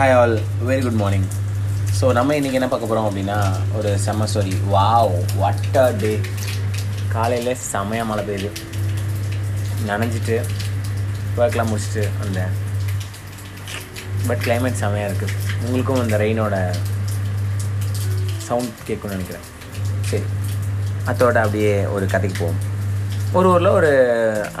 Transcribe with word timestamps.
Hi 0.00 0.14
all 0.18 0.34
very 0.68 0.82
good 0.84 0.98
morning 1.00 1.26
so 1.96 2.04
நம்ம 2.16 2.34
இன்றைக்கி 2.36 2.56
என்ன 2.58 2.68
பார்க்க 2.72 2.88
போகிறோம் 2.90 3.06
அப்படின்னா 3.08 3.38
ஒரு 3.78 3.90
செம்ம 4.04 4.26
story 4.32 4.54
wow 4.74 5.14
what 5.40 5.76
a 5.80 5.82
day 6.02 6.12
காலையில் 7.14 7.50
செமையாக 7.72 8.06
மழை 8.10 8.22
பெய்யுது. 8.28 8.50
நனைஞ்சிட்டு 9.88 10.36
ஒர்க்லாம் 11.40 11.70
முடிச்சுட்டு 11.70 12.04
வந்தேன். 12.22 12.52
பட் 14.28 14.42
கிளைமேட் 14.44 14.80
செமையாக 14.82 15.10
இருக்குது 15.10 15.34
உங்களுக்கும் 15.64 16.00
அந்த 16.04 16.20
ரெயினோட 16.22 16.60
சவுண்ட் 18.46 18.80
கேட்கணும்னு 18.90 19.16
நினைக்கிறேன். 19.16 19.46
சரி 20.10 20.24
அதோட 21.12 21.36
அப்படியே 21.44 21.74
ஒரு 21.96 22.08
கதைக்கு 22.14 22.38
போவோம். 22.42 22.62
ஒரு 23.40 23.50
ஊரில் 23.54 23.76
ஒரு 23.80 23.92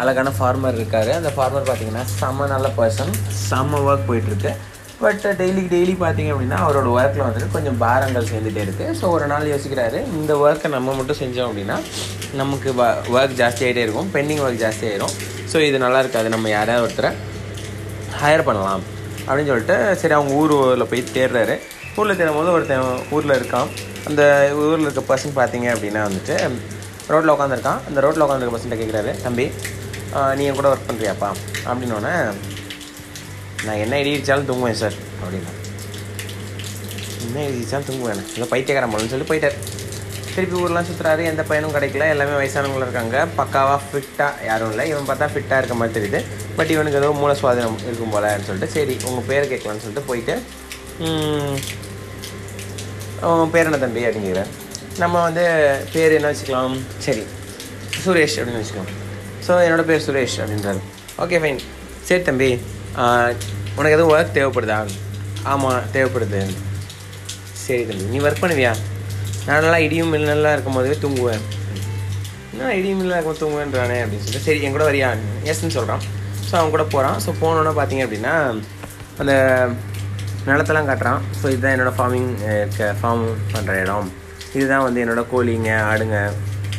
அழகான 0.02 0.32
ஃபார்மர் 0.40 0.78
இருக்கார். 0.80 1.12
அந்த 1.20 1.32
ஃபார்மர் 1.38 1.70
பார்த்தீங்கன்னா 1.70 2.04
செம்ம 2.18 2.50
நல்ல 2.54 2.70
பர்சன் 2.80 3.14
செம்ம 3.48 3.82
ஒர்க் 3.88 4.06
போயிட்டுருக்கு 4.10 4.52
பட் 5.02 5.22
டெய்லி 5.40 5.62
டெய்லி 5.72 5.92
பார்த்தீங்க 6.02 6.30
அப்படின்னா 6.32 6.58
அவரோட 6.64 6.88
ஒர்க்கில் 6.96 7.24
வந்துட்டு 7.26 7.54
கொஞ்சம் 7.54 7.78
பாரங்கள் 7.82 8.26
சேர்ந்துட்டே 8.30 8.62
இருக்குது 8.66 8.94
ஸோ 8.98 9.04
ஒரு 9.16 9.26
நாள் 9.32 9.50
யோசிக்கிறாரு 9.52 9.98
இந்த 10.18 10.32
ஒர்க்கை 10.44 10.68
நம்ம 10.74 10.94
மட்டும் 10.98 11.18
செஞ்சோம் 11.20 11.48
அப்படின்னா 11.50 11.76
நமக்கு 12.40 12.70
ஒர்க் 13.16 13.36
ஜாஸ்தியாகிட்டே 13.40 13.84
இருக்கும் 13.86 14.10
பெண்டிங் 14.16 14.42
ஒர்க் 14.46 14.60
ஜாஸ்தி 14.64 14.84
ஆயிரும். 14.90 15.14
ஸோ 15.52 15.58
இது 15.68 15.78
நல்லா 15.84 16.00
இருக்காது 16.04 16.28
நம்ம 16.34 16.50
யாராவது 16.56 16.84
ஒருத்தரை 16.86 17.10
ஹையர் 18.22 18.46
பண்ணலாம் 18.48 18.82
அப்படின்னு 19.26 19.50
சொல்லிட்டு 19.52 19.76
சரி 20.02 20.16
அவங்க 20.18 20.32
ஊர் 20.40 20.54
ஊரில் 20.58 20.88
போய் 20.92 21.02
தேடுறாரு. 21.16 21.56
ஊரில் 21.98 22.18
தேடும் 22.20 22.38
போது 22.40 22.52
ஒருத்தன் 22.56 22.86
ஊரில் 23.16 23.36
இருக்கான். 23.38 23.68
அந்த 24.08 24.22
ஊரில் 24.68 24.86
இருக்க 24.88 25.02
பர்சன் 25.10 25.38
பார்த்தீங்க 25.40 25.68
அப்படின்னா 25.74 26.02
வந்துட்டு 26.08 26.36
ரோட்டில் 27.12 27.34
உட்காந்துருக்கான் 27.34 27.80
அந்த 27.88 27.98
ரோட்டில் 28.04 28.24
உட்காந்துருக்க 28.26 28.56
பர்சன்ட்ட 28.56 28.80
கேட்குறாரு 28.82 29.12
தம்பி 29.26 29.46
நீங்கள் 30.38 30.38
நீ 30.38 30.56
கூட 30.60 30.68
ஒர்க் 30.72 30.88
பண்ணுறியாப்பா 30.90 31.30
அப்படின்னோடனே 31.70 32.14
நான் 33.66 33.80
என்ன 33.84 33.98
இடி 34.02 34.10
இடிச்சாலும் 34.16 34.48
தூங்குவேன் 34.50 34.80
சார் 34.82 34.96
அப்படின்னா. 35.22 35.52
என்ன 37.26 37.42
இடி 37.48 37.58
இடிச்சாலும் 37.60 37.88
தூங்குவேன் 37.90 38.22
ஏதோ 38.36 38.46
பைத்தியக்காரன் 38.52 38.92
பண்ணு 38.94 39.12
சொல்லி 39.12 39.26
போயிட்டார். 39.30 39.56
திருப்பி 40.34 40.56
ஊர்லாம் 40.62 40.86
சுற்றுறாரு 40.88 41.22
எந்த 41.30 41.42
பையனும் 41.48 41.74
கிடைக்கல 41.76 42.06
எல்லாமே 42.14 42.34
வயசானவங்களும் 42.40 42.86
இருக்காங்க. 42.88 43.16
பக்காவாக 43.38 43.80
ஃபிட்டாக 43.86 44.46
யாரும் 44.48 44.70
இல்லை. 44.72 44.84
இவன் 44.92 45.08
பார்த்தா 45.10 45.28
ஃபிட்டாக 45.34 45.60
இருக்க 45.60 45.76
மாதிரி 45.80 45.94
தெரியுது. 45.98 46.20
பட் 46.58 46.72
இவனுக்கு 46.74 47.00
ஏதோ 47.00 47.10
மூல 47.20 47.32
சுவாதீனம் 47.40 47.78
இருக்கும் 47.88 48.14
போலன்னு 48.14 48.46
சொல்லிட்டு 48.48 48.74
சரி 48.76 48.94
உங்கள் 49.08 49.26
பேர் 49.30 49.50
கேட்கலான்னு 49.52 49.84
சொல்லிட்டு 49.84 50.08
போயிட்டு 50.10 50.36
உன் 53.28 53.52
பேர் 53.54 53.68
என்ன 53.68 53.78
தம்பி 53.84 54.02
அப்படிங்கிறேன் 54.08 54.50
நம்ம 55.02 55.16
வந்து 55.26 55.44
பேர் 55.94 56.16
என்ன 56.18 56.28
வச்சுக்கலாம்? 56.32 56.76
சரி 57.06 57.22
சுரேஷ் 58.04 58.36
அப்படின்னு 58.38 58.60
வச்சுக்கலாம். 58.60 58.92
ஸோ 59.46 59.52
என்னோட 59.66 59.82
பேர் 59.90 60.04
சுரேஷ் 60.06 60.36
அப்படின்றாரு. 60.42 60.80
ஓகே 61.24 61.38
ஃபைன் 61.42 61.60
சரி 62.08 62.22
தம்பி 62.28 62.50
உனக்கு 63.76 63.96
எதுவும் 63.96 64.12
ஒர்க் 64.14 64.36
தேவைப்படுதா? 64.38 64.78
ஆமாம் 65.52 65.84
தேவைப்படுது. 65.94 66.40
சரி 67.62 67.82
தம்பி 67.88 68.10
நீ 68.12 68.20
ஒர்க் 68.26 68.42
பண்ணுவியா? 68.44 68.72
நான் 69.46 69.62
நல்லா 69.64 69.80
இடியும் 69.86 70.12
மின்னலாம் 70.14 70.54
இருக்கும் 70.56 70.78
போதே 70.78 70.96
தூங்குவேன். 71.04 71.44
நான் 72.58 72.74
இடியும் 72.78 72.98
மின்னலாம் 73.00 73.20
இருக்கும் 73.20 73.40
தூங்குவேன்றானே 73.42 73.98
அப்படின்னு 74.02 74.24
சொல்லிட்டு 74.24 74.46
சரி 74.46 74.62
என் 74.66 74.76
கூட 74.76 74.86
வரியா? 74.90 75.10
எஸ்ன்னு 75.50 75.76
சொல்கிறான் 75.76 76.02
ஸோ 76.48 76.52
அவன் 76.58 76.74
கூட 76.74 76.84
போகிறான் 76.94 77.18
ஸோ 77.24 77.32
போனோன்னே 77.42 77.72
பார்த்தீங்க 77.78 78.04
அப்படின்னா 78.06 78.34
அந்த 79.22 79.32
நிலத்தெல்லாம் 80.48 80.88
காட்டுறான். 80.90 81.20
ஸோ 81.38 81.46
இதுதான் 81.54 81.74
என்னோடய 81.76 81.96
ஃபார்மிங் 81.98 82.30
ஃபார்ம் 83.00 83.24
பண்ணுற 83.54 83.74
இடம். 83.84 84.08
இதுதான் 84.58 84.84
வந்து 84.86 85.02
என்னோட 85.04 85.22
கோழிங்க 85.32 85.72
ஆடுங்க. 85.90 86.18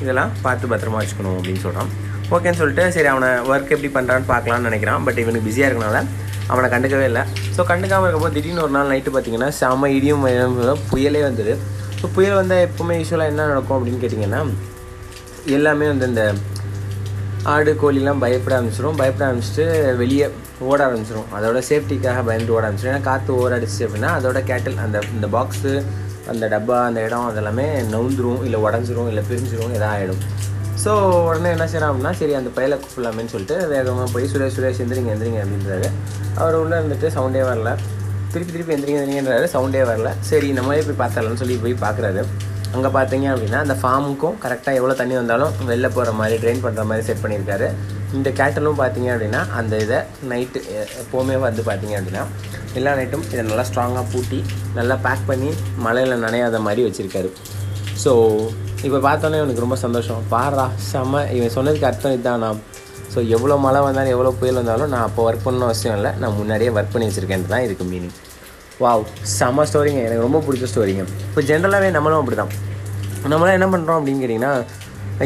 இதெல்லாம் 0.03 0.31
பார்த்து 0.45 0.71
பத்திரமா 0.71 0.99
வச்சுக்கணும் 1.01 1.37
அப்படின்னு 1.39 1.63
சொல்கிறான் 1.65 1.91
ஓகேன்னு 2.35 2.59
சொல்லிட்டு 2.61 2.83
சரி 2.95 3.09
அவனை 3.13 3.29
ஒர்க் 3.51 3.73
எப்படி 3.75 3.91
பண்ணுறான்னு 3.97 4.27
பார்க்கலான்னு 4.33 4.67
நினைக்கிறான். 4.69 5.03
பட் 5.07 5.19
இவனுக்கு 5.23 5.47
பிஸியாக 5.49 5.69
இருக்கனால 5.69 5.99
அவனை 6.51 6.67
கண்டுக்கவே 6.73 7.05
இல்லை. 7.11 7.23
ஸோ 7.55 7.61
கண்டுக்காமல் 7.71 8.07
இருக்கும்போது 8.07 8.35
திடீர்னு 8.37 8.63
ஒரு 8.67 8.73
நாள் 8.77 8.91
நைட்டு 8.93 9.11
பார்த்தீங்கன்னா 9.15 9.49
செம்ம 9.61 9.89
இடியும் 9.97 10.23
புயலே 10.91 11.21
வந்தது. 11.29 11.53
ஸோ 12.01 12.07
புயல் 12.15 12.39
வந்தால் 12.41 12.63
எப்போவுமே 12.67 12.95
யூஸ்வலாக 12.99 13.31
என்ன 13.31 13.47
நடக்கும் 13.51 13.77
அப்படின்னு 13.77 14.01
கேட்டிங்கன்னா 14.03 14.41
எல்லாமே 15.55 15.85
வந்து 15.91 16.07
இந்த 16.11 16.23
ஆடு 17.53 17.71
கோழிலாம் 17.81 18.21
பயப்பட 18.23 18.53
ஆரம்பிச்சிடும் 18.57 18.97
பயப்பட 19.01 19.23
ஆரம்பிச்சிட்டு 19.27 19.65
வெளியே 20.01 20.25
ஓட 20.69 20.79
ஆரம்பிச்சிடும் 20.87 21.29
அதோட 21.37 21.59
சேஃப்டிக்காக 21.69 22.19
பயந்து 22.27 22.53
ஓட 22.55 22.63
ஆரம்பிச்சிடும் 22.65 22.93
ஏன்னா 22.93 23.05
காற்று 23.09 23.37
ஓட 23.43 23.51
அடிச்சு 23.59 23.81
அப்படின்னா 23.85 24.11
அதோட 24.17 24.39
கேட்டில் 24.49 24.81
அந்த 24.85 24.99
இந்த 25.15 25.27
பாக்ஸு 25.35 25.71
அந்த 26.31 26.47
டப்பா 26.53 26.77
அந்த 26.89 26.99
இடம் 27.07 27.27
அதெல்லாமே 27.31 27.67
நவுந்துரும் 27.93 28.43
இல்லை 28.47 28.59
உடஞ்சிரும் 28.65 29.09
இல்லை 29.11 29.23
பிரிஞ்சிரும் 29.29 29.75
எதாவது 29.77 29.93
ஆகிடும் 29.93 30.21
ஸோ 30.83 30.91
உடனே 31.29 31.49
என்ன 31.55 31.65
செய்யறான் 31.71 31.89
அப்படின்னா 31.91 32.13
சரி 32.19 32.33
அந்த 32.37 32.51
பயில 32.57 32.75
கூப்பிடலாமேன்னு 32.83 33.33
சொல்லிட்டு 33.33 33.55
வேகமாக 33.71 34.07
போய் 34.13 34.29
சுரேஷ் 34.31 34.55
சுரேஷ் 34.57 34.79
எந்திரிங்க 34.83 35.11
எந்திரிங்க 35.15 35.41
அப்படின்றாரு. 35.43 35.87
அவர் 36.41 36.55
உள்ளே 36.61 36.75
இருந்துட்டு 36.79 37.07
சவுண்டே 37.17 37.43
வரல. 37.49 37.71
திருப்பி 38.33 38.51
திருப்பி 38.55 38.73
எந்திரிங்க 38.75 39.01
எந்திரிங்கன்றாரு. 39.01 39.47
சவுண்டே 39.55 39.83
வரல. 39.89 40.11
சரி 40.29 40.47
இந்த 40.53 40.63
மாதிரி 40.67 40.85
போய் 40.87 41.01
பார்த்தரலாம்னு 41.03 41.41
சொல்லி 41.41 41.57
போய் 41.65 41.75
பார்க்குறாரு. 41.85 42.23
அங்கே 42.75 42.89
பார்த்தீங்க 42.97 43.27
அப்படின்னா 43.33 43.59
அந்த 43.65 43.75
ஃபார்முக்கும் 43.81 44.35
கரெக்டாக 44.43 44.79
எவ்வளோ 44.79 44.93
தண்ணி 44.99 45.15
வந்தாலும் 45.21 45.53
வெளில 45.69 45.87
போகிற 45.95 46.11
மாதிரி 46.19 46.35
ட்ரெயின் 46.43 46.63
பண்ணுற 46.65 46.83
மாதிரி 46.91 47.05
செட் 47.07 47.23
பண்ணியிருக்காரு. 47.23 47.67
இந்த 48.17 48.29
கேட்டலும் 48.39 48.79
பார்த்தீங்க 48.81 49.09
அப்படின்னா 49.15 49.41
அந்த 49.59 49.73
இதை 49.85 49.99
நைட்டு 50.31 50.59
எப்போவுமே 51.03 51.35
வந்து 51.45 51.63
பார்த்தீங்க 51.69 51.95
அப்படின்னா 51.99 52.23
எல்லா 52.79 52.91
நைட்டும் 52.99 53.25
இதை 53.33 53.43
நல்லா 53.49 53.65
ஸ்ட்ராங்காக 53.69 54.05
பூட்டி 54.13 54.39
நல்லா 54.79 54.95
பேக் 55.05 55.23
பண்ணி 55.31 55.51
மழையில் 55.85 56.21
நனையாத 56.25 56.59
மாதிரி 56.67 56.83
வச்சுருக்காரு. 56.87 57.31
ஸோ 58.03 58.13
இப்போ 58.87 58.99
பார்த்தோன்னே 59.07 59.39
இவனுக்கு 59.41 59.63
ரொம்ப 59.63 59.77
சந்தோஷம். 59.85 60.21
பாடுறா 60.33 60.65
செம்ம 60.89 61.23
இவன் 61.37 61.53
சொன்னதுக்கு 61.55 61.87
அர்த்தம் 61.89 62.13
இதுதானா 62.15 62.49
ஸோ 63.13 63.19
எவ்வளோ 63.35 63.55
மழை 63.65 63.79
வந்தாலும் 63.85 64.13
எவ்வளோ 64.15 64.29
புயல் 64.39 64.59
வந்தாலும் 64.59 64.91
நான் 64.93 65.05
அப்போ 65.07 65.21
ஒர்க் 65.29 65.45
பண்ணணும் 65.45 65.67
அவசியம் 65.69 65.95
இல்லை. 65.97 66.11
நான் 66.21 66.35
முன்னாடியே 66.39 66.69
ஒர்க் 66.75 66.93
பண்ணி 66.93 67.07
வச்சுருக்கேன் 67.09 67.43
தான் 67.53 67.63
இதுக்கு 67.67 67.85
மீனிங் 67.91 68.15
வாவ் 68.83 69.03
செம்ம 69.37 69.65
ஸ்டோரிங்க 69.69 70.01
எனக்கு 70.07 70.25
ரொம்ப 70.27 70.39
பிடிச்ச 70.45 70.67
ஸ்டோரிங்க 70.71 71.03
இப்போ 71.29 71.41
ஜென்ரலாகவே 71.49 71.89
நம்மளும் 71.97 72.21
அப்படி 72.21 72.37
தான் 72.41 72.53
நம்மளாம் 73.33 73.57
என்ன 73.59 73.67
பண்ணுறோம் 73.73 73.97
அப்படின்னு 73.99 74.23
கேட்டிங்கன்னா 74.23 74.53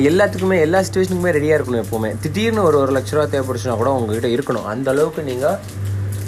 எல்லாத்துக்குமே 0.10 0.58
எல்லா 0.66 0.80
சுச்சுவேஷனுக்குமே 0.86 1.34
ரெடியாக 1.38 1.58
இருக்கணும் 1.58 1.84
எப்போவுமே. 1.84 2.10
திடீர்னு 2.24 2.62
ஒரு 2.70 2.78
ஒரு 2.84 2.92
லட்ச 2.96 3.12
ரூபா 3.16 3.26
தேவைப்படுச்சுன்னா 3.34 3.76
கூட 3.82 3.92
உங்ககிட்ட 3.98 4.30
இருக்கணும். 4.36 4.66
அந்த 4.74 4.88
அளவுக்கு 4.94 5.22
நீங்கள் 5.32 5.58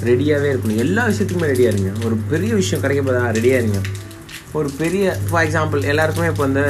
ரெடியாகவே 0.09 0.50
இருக்கணும். 0.54 0.82
எல்லா 0.86 1.04
விஷயத்துக்குமே 1.09 1.50
ரெடியாக 1.54 1.74
இருங்க. 1.74 1.92
ஒரு 2.08 2.18
பெரிய 2.32 2.52
விஷயம் 2.62 2.84
கிடைக்க 2.86 3.02
போதா 3.08 3.24
ரெடியாக 3.38 3.62
இருங்க. 3.62 3.82
ஒரு 4.53 4.69
பெரிய 4.78 5.18
ஃபார் 5.30 5.47
எக்ஸாம்பிள் 5.47 5.84
எல்லாருக்குமே 5.84 6.28
இப்போ 6.28 6.46
வந்து 6.46 6.63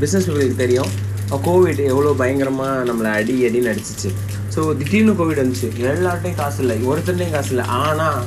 பிஸ்னஸ் 0.00 0.26
பீப்புளுக்கு 0.26 0.56
தெரியும். 0.56 0.90
கோவிட் 1.30 1.86
எவ்வளோ 1.86 2.12
பயங்கரமாக 2.12 2.92
நம்மளை 2.92 3.12
அடி 3.12 3.44
அடின்னு 3.46 3.72
அடிச்சிச்சு. 3.72 4.14
ஸோ 4.54 4.76
திடீர்னு 4.76 5.12
கோவிட் 5.12 5.38
வந்துச்சு. 5.38 5.68
எல்லார்ட்டையும் 5.80 6.34
காசு 6.34 6.60
இல்லை. 6.60 6.76
ஒருத்தர்டையும் 6.86 7.30
காசு 7.30 7.48
இல்லை. 7.48 7.64
ஆனால் 7.64 8.22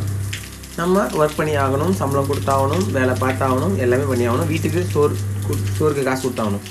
நம்ம 0.75 1.06
ஒர்க் 1.06 1.38
பண்ணி 1.38 1.57
ஆகணும் 1.57 1.91
சம்பளம் 1.91 2.29
கொடுத்தாகணும் 2.29 2.91
வேலை 2.91 3.13
பார்த்தாகணும் 3.13 3.75
எல்லாமே 3.75 4.03
பண்ணி 4.03 4.28
ஆகணும். 4.28 4.47
வீட்டுக்கு 4.47 4.85
சோறு 4.91 5.17
கு- 5.47 5.59
சோறுக்கு 5.79 6.03
காசு 6.03 6.29
கொடுத்தாகணும். 6.29 6.63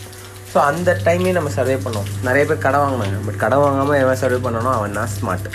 ஸோ 0.54 0.56
அந்த 0.56 1.00
டைமே 1.04 1.32
நம்ம 1.32 1.50
சர்வே 1.50 1.74
பண்ணோம். 1.74 2.08
நிறைய 2.22 2.46
பேர் 2.46 2.58
கடை 2.58 2.80
வாங்கினாங்க. 2.80 3.24
பட் 3.26 3.36
கடை 3.36 3.58
வாங்காமல் 3.58 4.00
எவன் 4.00 4.16
சர்வே 4.16 4.48
பண்ணணும் 4.48 4.72
அவன் 4.72 4.92
தான் 4.92 5.08
ஸ்மார்ட் 5.20 5.48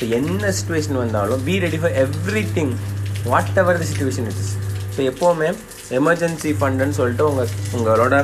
ஸோ 0.00 0.08
என்ன 0.08 0.52
சுச்சுவேஷன் 0.58 0.92
வந்தாலும் 0.92 1.44
be 1.44 1.58
ready 1.58 1.78
for 1.78 1.92
everything 2.54 2.72
whatever 3.54 3.78
the 3.78 3.84
situation 3.84 4.24
it's 4.24 4.52
so 4.94 5.00
எப்போவுமே 5.10 5.48
எமர்ஜென்சி 5.98 6.50
ஃபண்டுன்னு 6.58 6.96
சொல்லிட்டு 6.98 7.24
உங்கள் 7.30 7.50
உங்களோட 7.76 8.16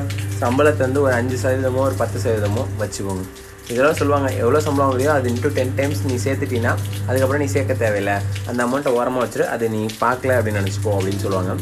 சம்பளத்தை 0.42 0.82
வந்து 0.86 1.00
ஒரு 1.06 1.14
அஞ்சு 1.20 1.36
சதவீதமோ 1.42 1.80
ஒரு 1.88 1.96
பத்து 2.02 2.18
சதவீதமோ 2.24 2.62
வச்சுக்கோங்க. 2.82 3.24
இதெல்லாம் 3.72 3.98
சொல்லுவாங்க 3.98 4.28
எவ்வளோ 4.42 4.60
சம்பளம் 4.66 4.86
வாங்குறியோ 4.86 5.10
அது 5.16 5.26
இன்ட்டு 5.32 5.50
டென் 5.56 5.74
டைம்ஸ் 5.78 6.00
நீ 6.10 6.14
சேர்த்துட்டீங்கன்னா 6.24 6.72
அதுக்கப்புறம் 7.08 7.42
நீ 7.42 7.48
சேர்க்க 7.54 7.74
தேவையில்லை. 7.82 8.14
அந்த 8.48 8.60
அமௌண்ட்டை 8.66 8.92
ஓரமாக 8.98 9.22
வச்சுரு 9.24 9.44
அதை 9.54 9.66
நீ 9.74 9.82
பார்க்கல 10.04 10.36
அப்படின்னு 10.38 10.62
நினச்சிப்போம் 10.62 10.96
அப்படின்னு 10.98 11.22
சொல்லுவாங்க. 11.26 11.54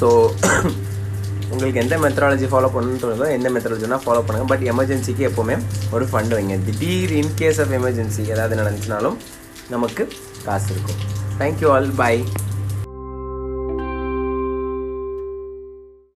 ஸோ 0.00 0.08
உங்களுக்கு 1.52 1.80
எந்த 1.82 1.96
மெத்தடாலஜி 2.04 2.46
ஃபாலோ 2.52 2.68
பண்ணணும்னு 2.72 3.02
தோணுதோ 3.04 3.26
எந்த 3.36 3.48
மெத்தடாலஜினா 3.54 3.98
ஃபாலோ 4.04 4.22
பண்ணுங்கள் 4.26 4.50
பட் 4.52 4.64
எமர்ஜென்சிக்கு 4.72 5.22
எப்போவுமே 5.28 5.56
ஒரு 5.96 6.06
ஃபண்ட் 6.10 6.34
வைங்க. 6.36 6.56
திடீர் 6.66 7.14
இன் 7.20 7.32
கேஸ் 7.40 7.60
ஆஃப் 7.64 7.72
எமர்ஜென்சி 7.78 8.22
ஏதாவது 8.34 8.60
நடந்துச்சுனாலும் 8.60 9.16
நமக்கு 9.74 10.04
காசு 10.46 10.68
இருக்கும். 10.74 11.00
தேங்க்யூ 11.40 11.70
ஆல் 11.76 11.90
பாய் 12.02 12.20